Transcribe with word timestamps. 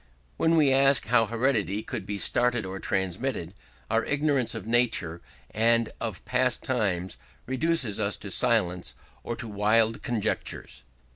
When 0.37 0.55
we 0.57 0.73
ask 0.73 1.05
how 1.05 1.27
heredity 1.27 1.83
could 1.83 2.07
be 2.07 2.17
started 2.17 2.65
or 2.65 2.79
transmitted, 2.79 3.53
our 3.87 4.03
ignorance 4.03 4.55
of 4.55 4.65
nature 4.65 5.21
and 5.51 5.91
of 6.01 6.25
past 6.25 6.63
time 6.63 7.11
reduces 7.45 7.99
us 7.99 8.17
to 8.17 8.31
silence 8.31 8.95
or 9.23 9.35
to 9.35 9.47
wild 9.47 10.01
conjectures. 10.01 10.83